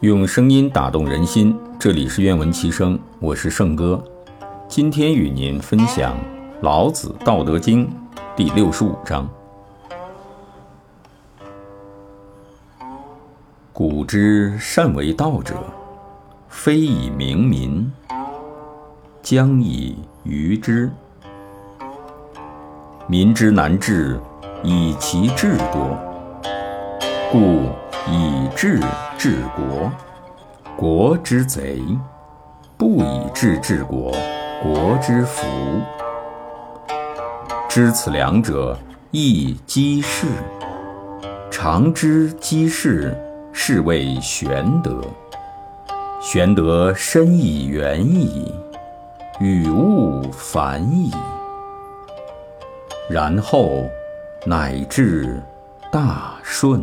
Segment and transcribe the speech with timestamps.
[0.00, 4.02] 用声音打动人心，这里是愿闻其声，我是圣哥。
[4.68, 6.16] 今天与您分享
[6.60, 7.86] 《老子·道德经》
[8.36, 9.28] 第六十五章
[13.72, 15.54] ：“古之善为道者，
[16.48, 17.90] 非以明民，
[19.22, 20.90] 将以愚之。
[23.06, 24.18] 民之难治，
[24.62, 26.13] 以其智多。
[27.34, 27.68] 故。”
[28.06, 28.78] 以智
[29.16, 29.90] 治国，
[30.76, 31.78] 国之贼；
[32.76, 34.12] 不以智治国，
[34.62, 35.46] 国之福。
[37.66, 38.76] 知此两者，
[39.10, 40.26] 亦稽事。
[41.50, 43.16] 常知稽事，
[43.54, 45.00] 是谓玄德。
[46.20, 48.54] 玄德深以远矣，
[49.40, 51.10] 与物反矣，
[53.08, 53.88] 然后
[54.44, 55.42] 乃至
[55.90, 56.82] 大顺。